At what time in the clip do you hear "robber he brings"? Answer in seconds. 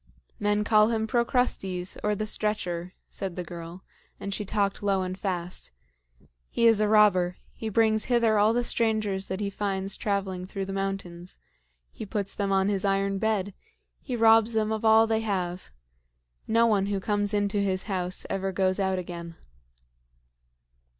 6.87-8.05